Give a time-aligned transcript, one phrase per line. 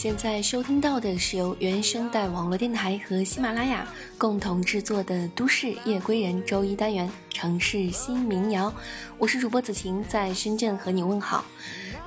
[0.00, 3.84] 现在收听到的是由原声带网络电台和喜马拉雅
[4.16, 8.70] 共同制作的《都市夜归人》周一单元《城市新民谣》，
[9.18, 11.44] 我是主播子晴，在深圳和你问好。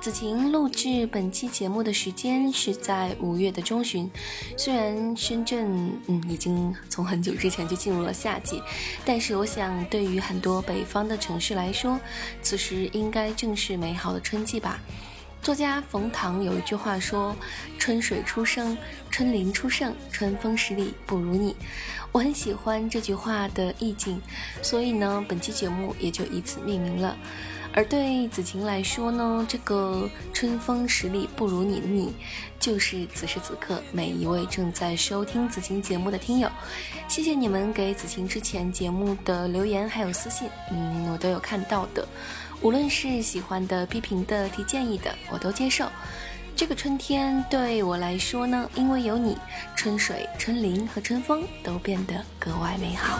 [0.00, 4.10] 子晴录制本期节目的时间是在五月的中旬，
[4.56, 8.62] 虽然深圳嗯已经从很久之前就进入了夏季，
[9.04, 12.00] 但是我想对于很多北方的城市来说，
[12.40, 14.80] 此时应该正是美好的春季吧。
[15.42, 17.34] 作家冯唐有一句话说
[17.76, 18.78] ：“春水初生，
[19.10, 21.56] 春林初盛，春风十里不如你。”
[22.12, 24.22] 我很喜欢这句话的意境，
[24.62, 27.16] 所以呢，本期节目也就以此命名了。
[27.74, 32.14] 而对子晴来说呢，这个“春风十里不如你”的你，
[32.60, 36.48] 就是此时此刻每一位正在收听子晴节目的听友。
[37.08, 42.06] 谢谢你们给子晴之前节目的留言还有私信，嗯，我都有看到的。
[42.62, 45.86] 无论是喜欢的、批评的、提建议的，我都接受。
[46.54, 49.36] 这个春天对我来说呢，因为有你，
[49.74, 53.18] 春水、春林和春风都变得格外美好。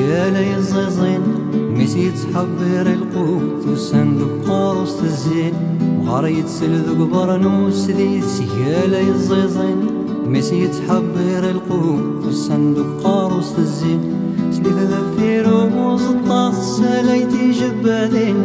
[0.00, 1.22] يا يزيزين
[1.76, 5.52] ميسي تحبير القوت وصندوق قوس الزين
[6.00, 9.78] وغريت سلذوق برنوس ذيس يا يزيزين
[10.26, 14.00] ميسي تحبير القوت وصندوق قوس الزين
[14.50, 18.36] سليف ذفير ومزطاس ساليتي جبادين.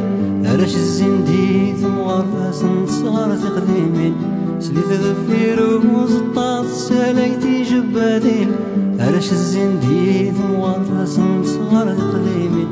[0.45, 4.13] أرش الزين ديث مغرفاس نصار تقديمين
[4.59, 8.51] سليف ذفير ومزطاس ساليتي جبادين.
[8.99, 12.67] علاش الزنديد مغطس مصغر القليمي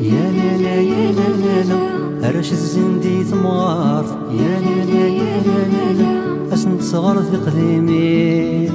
[0.00, 5.58] يا لا لا يا لا لا لا علاش الزنديد مغارط يا لا لا يا لا
[5.72, 6.80] لا لا اسند
[7.22, 8.70] في قديمي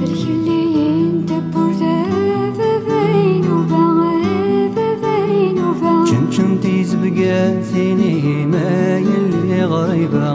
[6.62, 10.34] تيز بقى ثيني ما يلي غريبة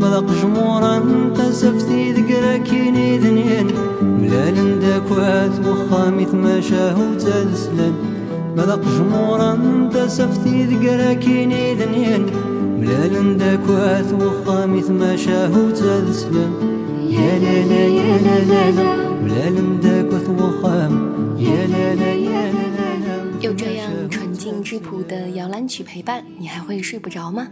[0.00, 3.66] مذاق جمورا انت سفتي ذكرى كيني ذنين
[4.02, 7.94] ملال داكوات وخامي تماشاه وتلسلان
[8.56, 12.26] مذاق جمورا انت سفتي ذكرى كيني ذنين
[12.80, 16.52] ملال داكوات وخامي تماشاه وتلسلان
[17.08, 18.90] يا لا لا يا لا لا لا
[19.24, 20.92] ملال داكوات وخام
[21.38, 27.48] يا لا لا يا لا لا لا 有这样纯净质朴的摇篮曲陪伴，你还会睡不着吗？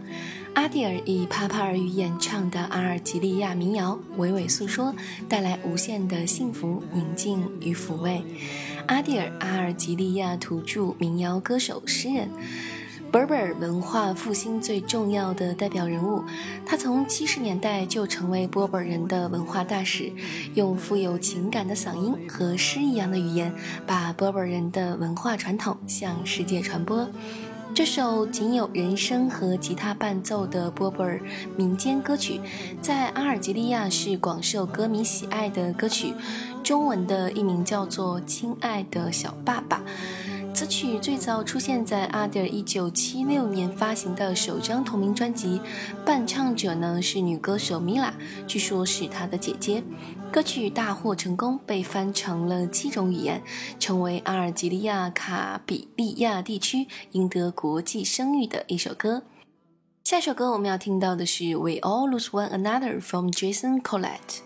[0.56, 4.94] 阿蒂尔以帕帕尔语演唱的阿尔及利亚民谣娓娓诉说，
[5.28, 8.24] 带来无限的幸福、宁静与抚慰。
[8.86, 12.30] 阿蒂尔，阿尔及利亚土著民谣歌手、诗人。
[13.12, 16.24] Berber 文化复兴最重要的代表人物，
[16.64, 20.10] 他从七十年代就成为波本人的文化大使，
[20.54, 23.54] 用富有情感的嗓音和诗一样的语言，
[23.86, 27.06] 把波本人的文化传统向世界传播。
[27.76, 31.20] 这首仅有人声和吉他伴奏的波波尔
[31.58, 32.40] 民间歌曲，
[32.80, 36.14] 在阿尔及利亚是广受歌迷喜爱的歌曲。
[36.64, 39.76] 中文的译名叫做《亲爱的小爸爸》。
[40.54, 45.60] 此曲最早出现在阿迪尔1976年发行的首张同名专辑，
[46.02, 48.14] 伴唱者呢是女歌手米拉，
[48.46, 49.82] 据说是她的姐姐。
[50.32, 53.42] 歌曲大获成功，被翻成了七种语言，
[53.78, 59.22] 成为阿尔及利亚卡比利亚地区赢得国际声誉的一首歌。
[60.04, 64.45] 下首歌我们要听到的是《We All Lose One Another》from Jason Collette。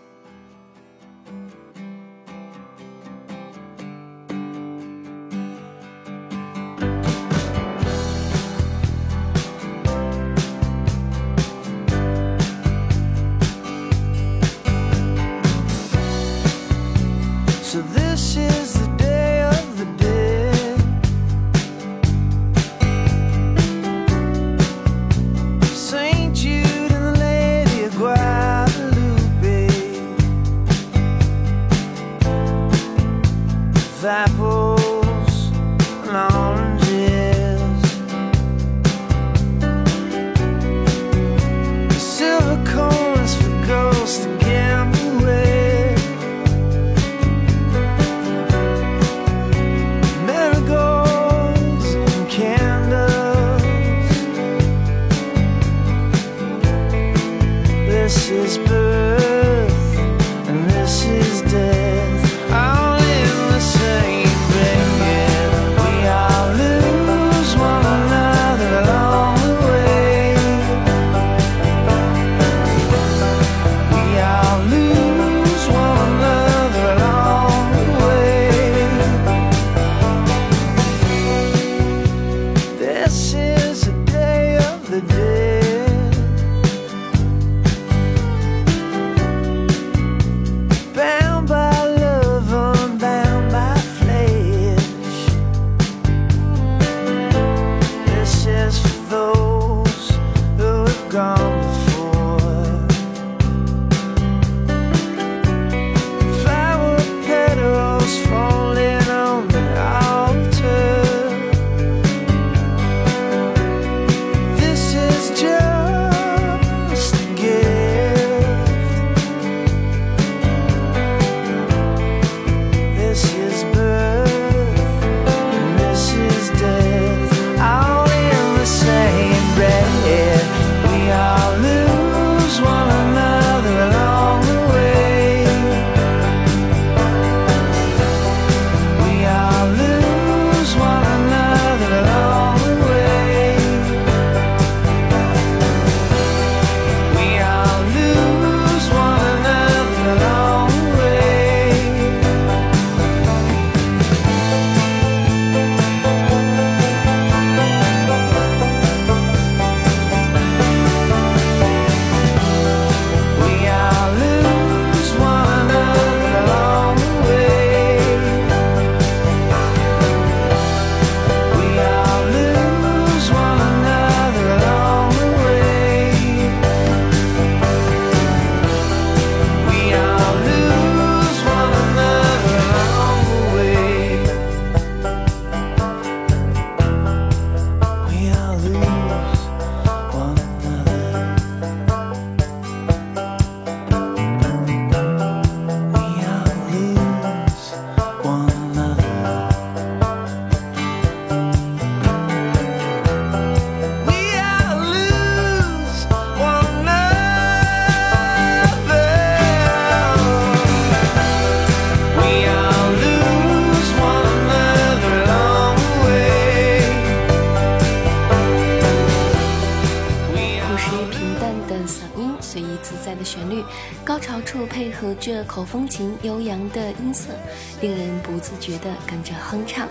[228.61, 229.89] 觉地跟着哼唱。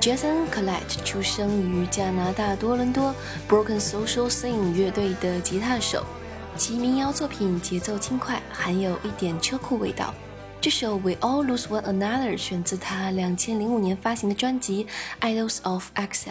[0.00, 3.14] Jason Collette 出生于加拿大多伦多
[3.48, 6.04] Broken Social Scene 乐队的吉他手，
[6.58, 10.14] 其民谣作品节奏轻快，含有一点车库味道。
[10.60, 14.86] 这首《We All Lose One Another》选自他两千零五年发行的专辑
[15.20, 16.26] 《Idols of Exile》。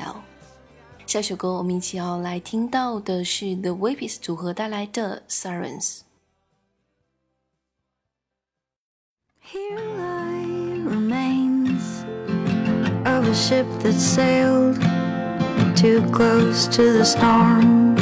[1.05, 6.01] 下首歌我们一起要来听到的是 The Weepies 组合带来的《Sirens
[13.27, 14.75] a ship that sailed
[15.77, 17.95] too close to the storm,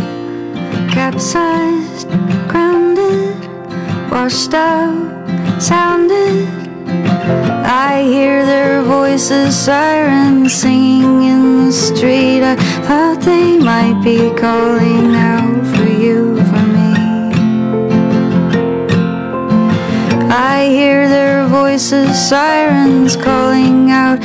[0.89, 2.07] capsized,
[2.47, 3.35] grounded,
[4.11, 6.47] washed out, sounded.
[7.65, 12.43] I hear their voices, sirens singing in the street.
[12.43, 12.55] I
[12.87, 16.93] thought they might be calling out for you, for me.
[20.31, 24.19] I hear their voices, sirens calling out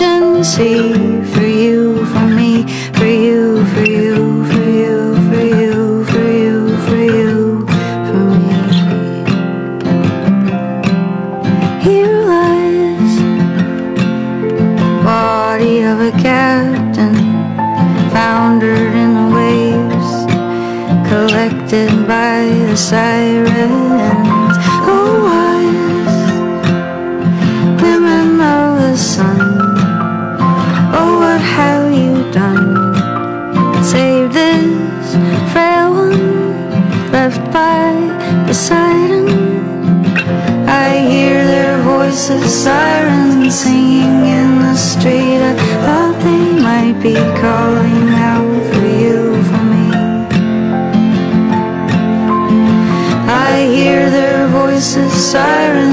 [0.00, 6.76] emergency for you, for me, for you, for you, for you, for you, for you,
[6.86, 7.66] for you,
[8.06, 8.54] for me.
[11.82, 13.14] Here lies
[15.04, 17.16] body of a captain
[18.10, 20.10] foundered in the waves
[21.08, 23.47] collected by the sirens.
[47.36, 49.86] Calling out for you, for me.
[53.30, 55.87] I hear their voices, sirens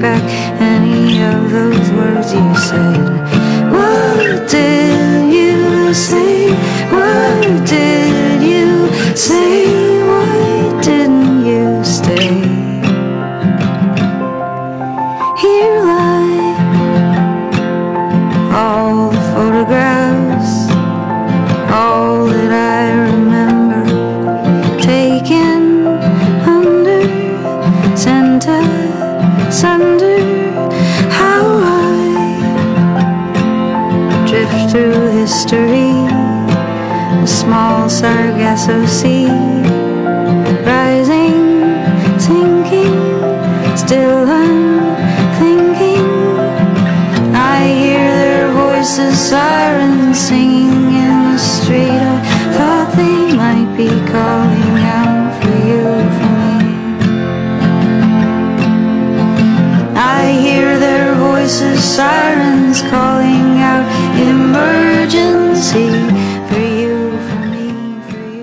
[0.00, 0.22] back
[0.60, 3.39] any of those words you said.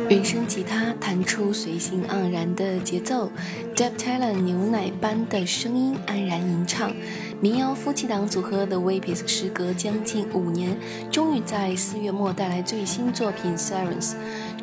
[0.09, 3.29] 原声吉他弹出随性盎然的节奏
[3.75, 6.93] d e p Talent 牛奶般的声音安然吟唱。
[7.41, 10.77] 民谣夫妻档组合 The Weepies 时隔将近五年，
[11.11, 14.11] 终于在四月末带来最新作品《Sirens》。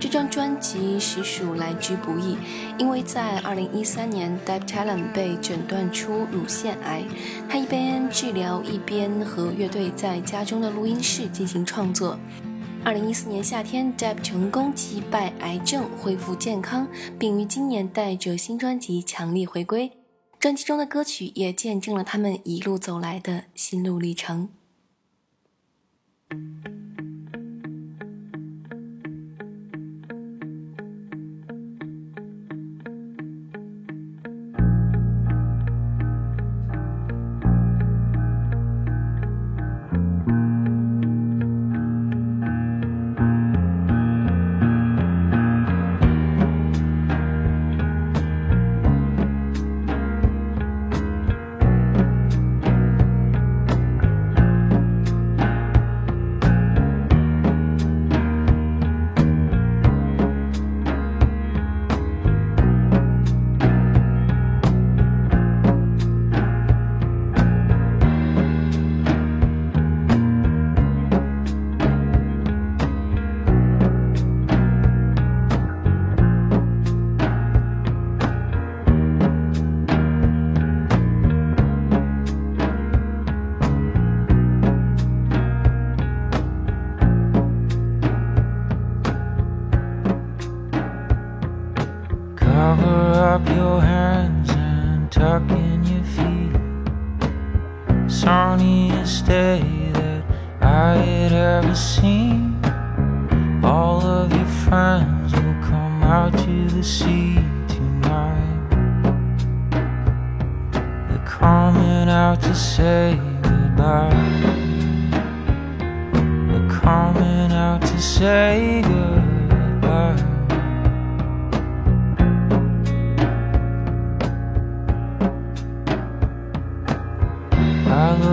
[0.00, 2.38] 这张专辑实属来之不易，
[2.78, 7.04] 因为在2013年 d e p Talent 被诊断出乳腺癌，
[7.50, 12.18] 他一边治疗一边和乐队在家中的录音室进行创作。
[12.84, 16.86] 二零一四年夏天，Deb 成功击败癌症，恢复健康，
[17.18, 19.90] 并于今年带着新专辑强力回归。
[20.38, 24.50] 专辑中的歌曲也见证了他们一路走来的心路历程。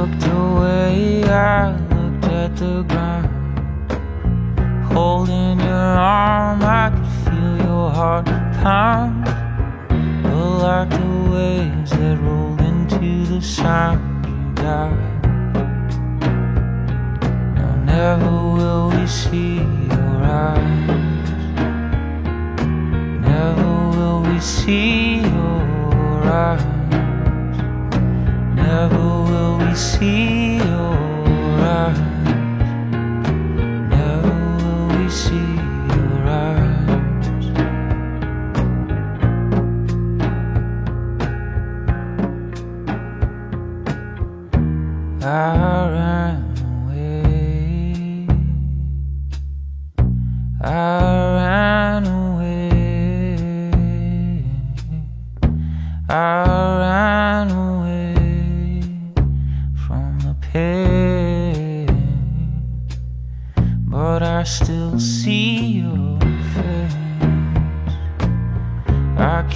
[0.02, 3.30] Looked away, I looked at the ground.
[4.92, 8.26] Holding your arm, I could feel your heart
[8.64, 9.26] pound.
[10.24, 15.24] But like the waves that rolled into the sound, you died.
[17.56, 21.30] Now never will we see your eyes.
[23.30, 26.81] Never will we see your eyes.
[28.72, 30.96] Never will we see your
[31.60, 32.00] eyes.
[33.92, 35.51] Never will we see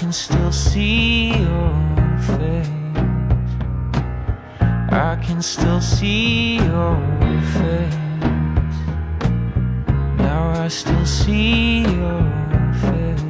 [0.06, 1.74] can still see your
[2.28, 2.70] face.
[4.92, 7.02] I can still see your
[7.54, 7.96] face.
[10.20, 12.22] Now I still see your
[12.82, 13.26] face.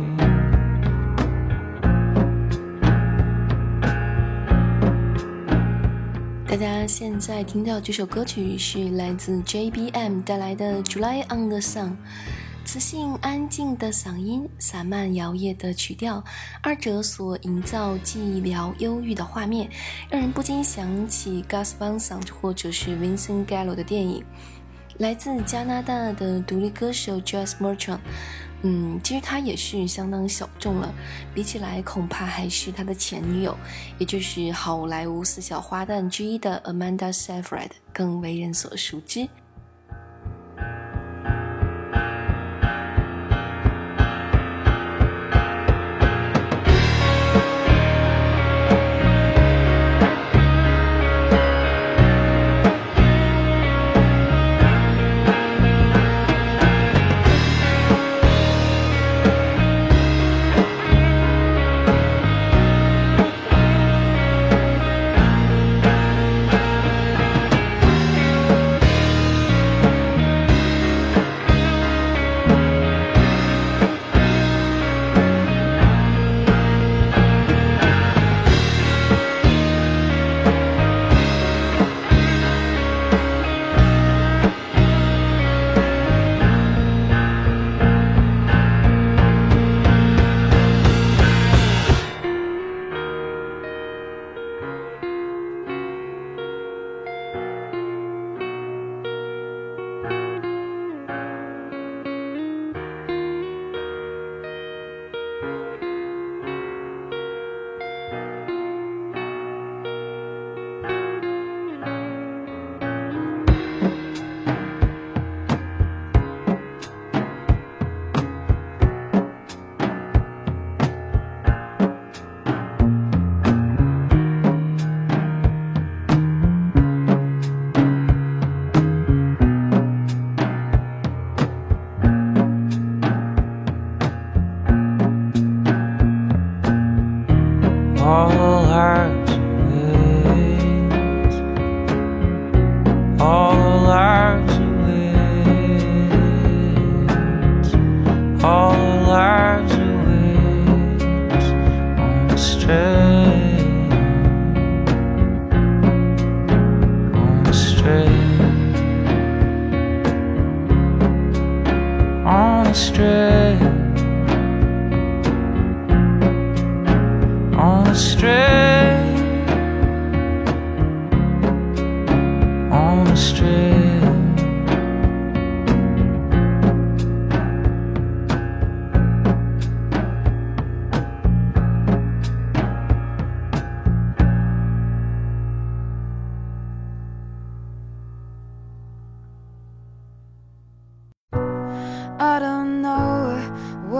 [6.46, 11.92] 大家现在听到这首歌曲是来自 JBM 带来的《July on the Sun》，
[12.66, 16.22] 磁性安静的嗓音，散漫摇曳的曲调，
[16.62, 19.70] 二者所营造寂寥忧郁的画面，
[20.10, 24.26] 让人不禁想起 Gus Van Sant 或者是 Vincent Gallo 的电影。
[24.98, 28.00] 来自加拿大的独立歌手 Jazz Merchant，
[28.64, 30.92] 嗯，其实他也是相当小众了，
[31.36, 33.56] 比起来恐怕还是他的前女友，
[34.00, 39.30] 也就是好莱坞四小花旦之一的 Amanda Seyfried 更为人所熟知。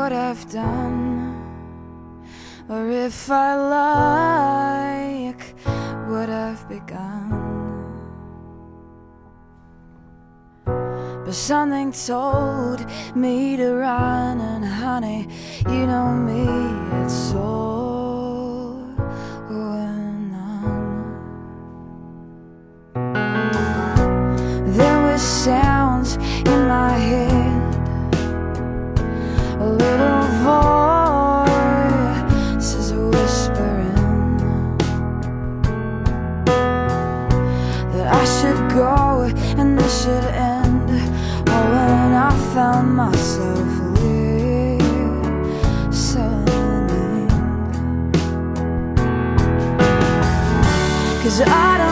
[0.06, 1.34] What I've done,
[2.70, 5.44] or if I like
[6.08, 7.32] what I've begun.
[11.26, 15.28] But something told me to run, and honey,
[15.70, 16.46] you know me,
[17.02, 17.75] it's all
[51.36, 51.85] Cause I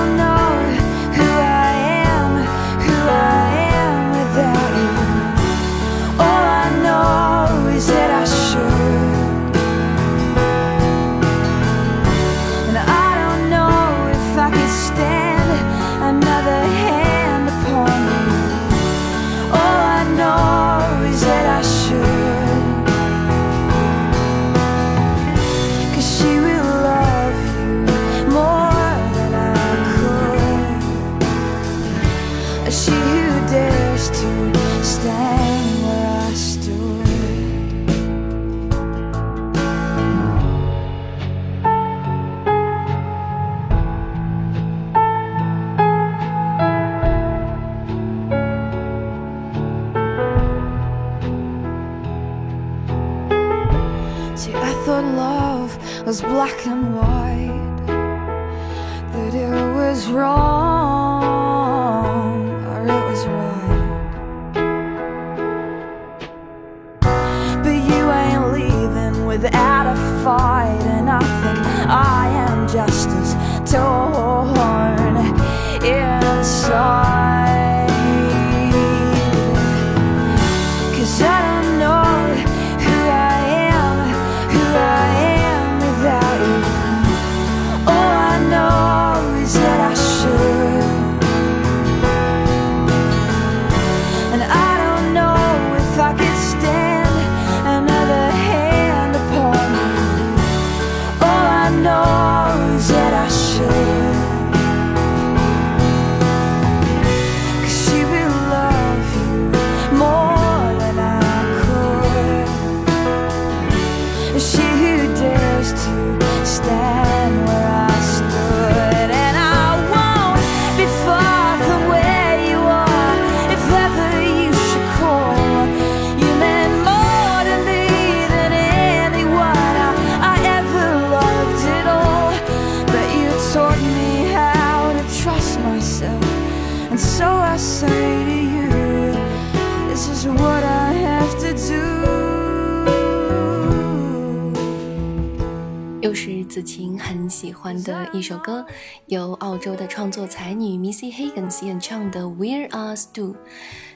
[146.63, 148.65] 晴很喜欢的一首歌，
[149.07, 153.33] 由澳洲的创作才女 Missy Higgins 演唱的《Where Us Do》。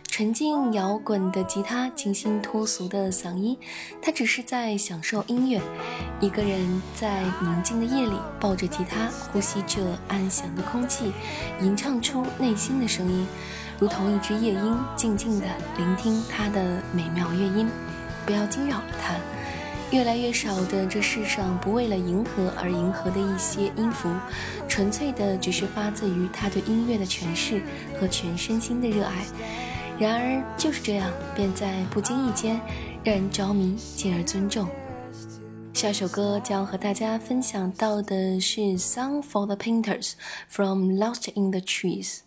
[0.10, 3.58] 纯净摇滚的吉他，清新脱俗的嗓音，
[4.02, 5.62] 她只是在享受音乐，
[6.20, 11.12] 一个人在宁静的夜里，抱着吉他，呼吸着安详的空气，
[11.62, 13.28] 吟唱出内心的声音，
[13.80, 15.46] 如同一只夜莺，静静地
[15.78, 17.70] 聆听它的美妙乐音，
[18.26, 19.14] 不要惊扰了它。
[19.90, 24.10] 越来越少的这世上不为了迎合而迎合的一些音符，
[24.68, 27.62] 纯粹的只是发自于他对音乐的诠释
[27.98, 29.26] 和全身心的热爱。
[29.98, 32.60] 然而就是这样，便在不经意间
[33.04, 34.68] 让人着迷，进而尊重。
[35.74, 40.12] 下首歌将和大家分享到的是《Song for the Painters》
[40.50, 42.27] from Lost in the Trees。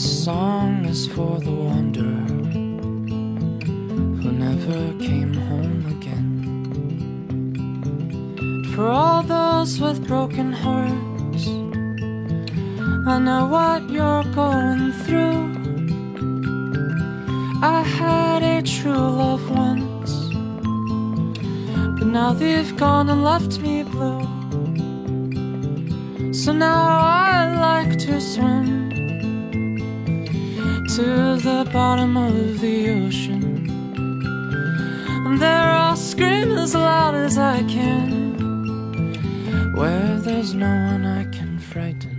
[0.00, 2.24] The song is for the wanderer
[4.22, 6.32] who never came home again.
[8.74, 11.48] For all those with broken hearts
[13.06, 15.52] I know what you're going through.
[17.60, 20.12] I had a true love once,
[21.98, 24.26] but now they've gone and left me blue.
[26.32, 28.89] So now I like to swim
[31.00, 33.42] to the bottom of the ocean.
[35.24, 38.10] And there I'll scream as loud as I can
[39.74, 42.18] where there's no one I can frighten.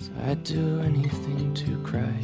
[0.00, 2.16] So I'd do anything to cry.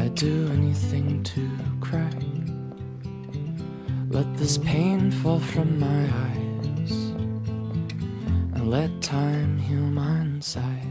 [0.00, 1.44] I'd do anything to
[1.80, 2.18] cry.
[4.08, 6.94] Let this pain fall from my eyes
[8.54, 10.81] and let time heal my insides.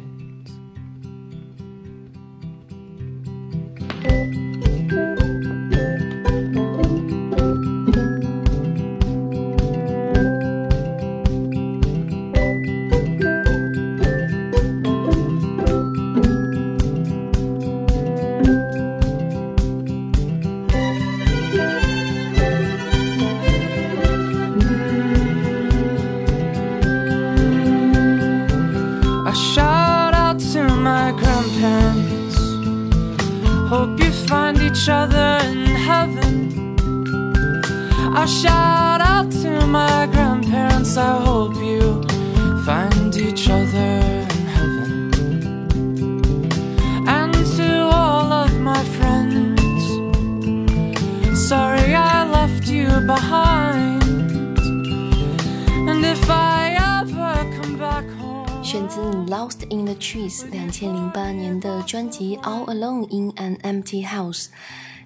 [62.41, 64.45] 《All Alone in an Empty House》，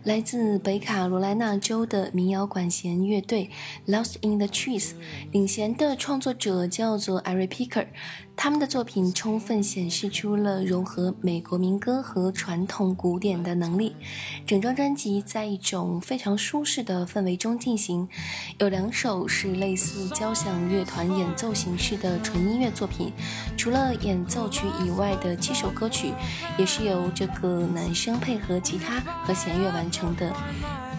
[0.04, 3.49] 来自北卡罗来纳州的民谣管弦乐队
[3.88, 4.91] Lost in the Trees，
[5.32, 7.88] 领衔的创作者叫做 Ari Picker。
[8.38, 13.95] 他们的作品充分显示出了融合美国民歌和传统古典的能力。
[14.45, 18.08] 整张专辑在一种非常舒适的氛围中进行，
[18.60, 23.12] 有两首是类似交响乐团演奏形式的纯音乐作品。
[23.58, 26.13] 除了演奏曲以外的七首歌曲，
[26.58, 30.32] 也是由这个男生配合吉他和弦乐完成的。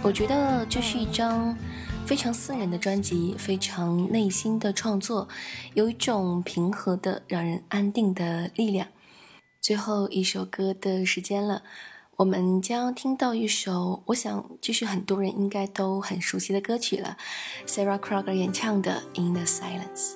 [0.03, 1.57] 我觉得这是一张
[2.07, 5.27] 非常私人的专辑，非常内心的创作，
[5.75, 8.87] 有一种平和的、让人安定的力量。
[9.61, 11.65] 最后一首歌的时间了，
[12.19, 17.17] 我们将听到一首，我想这是很多人应该都很熟悉的歌曲了
[17.67, 20.13] ，Sarah Kroger 演唱的《In the Silence》。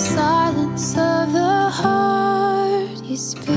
[0.00, 3.50] Silence of the heart, you speak,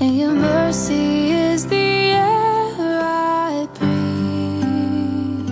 [0.00, 5.50] and your mercy is the air I breathe.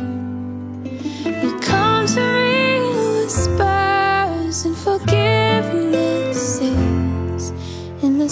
[1.42, 2.20] You come to
[3.22, 4.76] whispers and
[8.02, 8.28] in the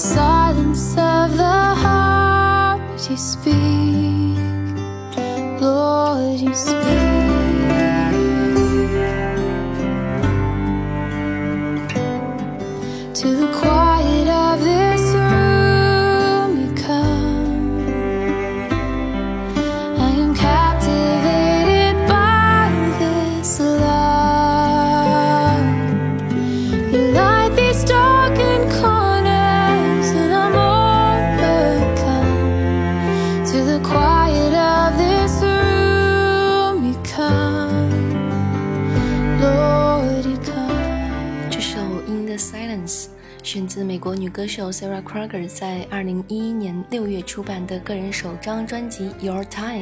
[43.75, 49.81] 自美国女歌手 Sarah Kroger 在2011年6月出版的个人首张专辑《Your Time》。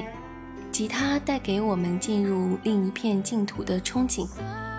[0.71, 4.27] 吉他带给我们进入另一片净土的憧憬，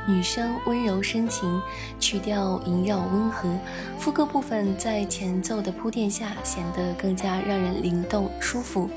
[0.08, 1.62] 女声温柔深情，
[1.99, 3.56] 曲调萦绕温和，
[3.99, 8.89] 副歌部分在前奏的铺垫下显得更加让人灵动舒服。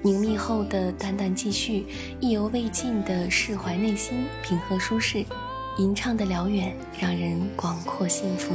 [0.00, 1.86] 凝密后的淡淡继续，
[2.20, 5.24] 意犹未尽的释怀内心，平和舒适。
[5.78, 8.54] 吟唱的辽远，让人广阔幸福。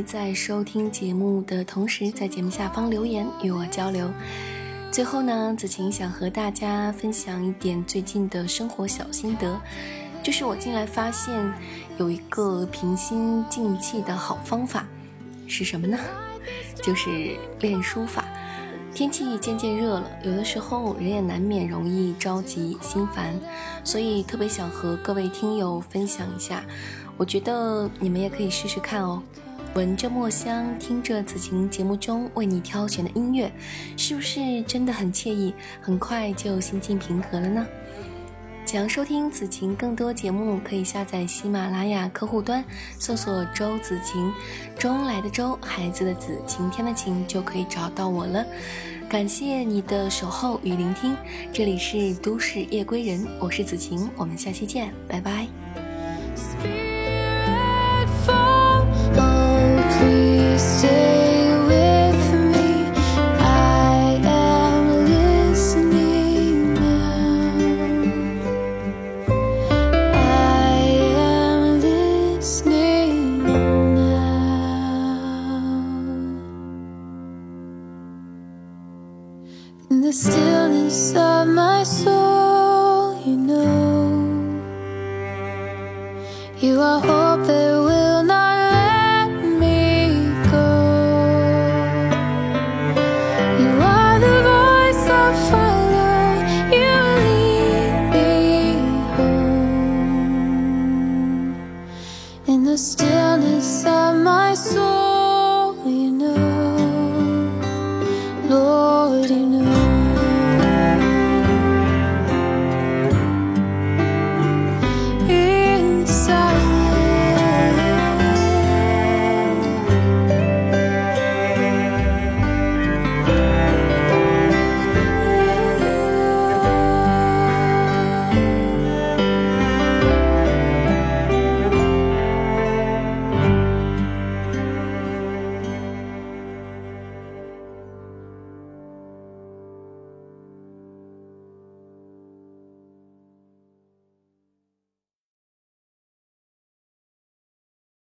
[0.00, 4.08] 在收听节目的同时，在节目下方留言与我交流。
[4.92, 9.60] 最后呢，子晴想和大家分享一点最近的生活小心得，
[10.22, 11.52] 就是我近来发现
[11.98, 14.86] 有一个平心静气的好方法，
[15.48, 15.98] 是什么呢？
[16.80, 18.24] 就是练书法。
[18.94, 23.34] 天气渐渐热了，有的时候人也难免容易着急心烦，
[23.82, 26.62] 所以特别想和各位听友分享一下，
[27.16, 29.22] 我觉得你们也可以试试看哦。
[29.74, 33.50] 闻着墨香，听着子晴节目中为你挑选的音乐，
[33.96, 35.54] 是不是真的很惬意？
[35.80, 37.66] 很快就心境平和了呢？
[38.66, 42.64] 想收听子晴更多节目，可以下载喜马拉雅客户端，
[42.98, 44.32] 搜索“周子晴”，
[44.78, 48.44] 周恩来的周，孩子的子，晴天的晴，就可以找到我了。
[49.08, 51.16] 感谢你的守候与聆听，
[51.52, 55.46] 这里是都市夜归人，我是子晴，我们下期见，拜拜。
[79.92, 82.21] In the stillness of my soul,